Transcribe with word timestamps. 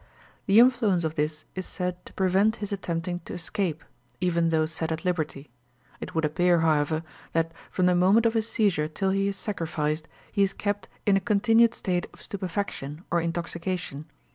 The 0.47 0.57
influence 0.59 1.03
of 1.03 1.13
this 1.13 1.45
is 1.53 1.67
said 1.67 2.03
to 2.07 2.13
prevent 2.13 2.55
his 2.55 2.71
attempting 2.73 3.19
to 3.25 3.35
escape, 3.35 3.83
even 4.19 4.49
though 4.49 4.65
set 4.65 4.91
at 4.91 5.05
liberty. 5.05 5.51
It 5.99 6.15
would 6.15 6.25
appear, 6.25 6.61
however, 6.61 7.03
that, 7.33 7.51
from 7.69 7.85
the 7.85 7.93
moment 7.93 8.25
of 8.25 8.33
his 8.33 8.49
seizure 8.49 8.87
till 8.87 9.11
he 9.11 9.27
is 9.27 9.35
sacrificed, 9.37 10.07
he 10.31 10.41
is 10.41 10.53
kept 10.53 10.87
in 11.05 11.17
a 11.17 11.21
continued 11.21 11.75
state 11.75 12.07
of 12.13 12.21
stupefaction 12.23 13.03
or 13.11 13.21
intoxication. 13.21 14.05